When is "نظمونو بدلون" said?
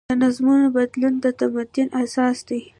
0.23-1.13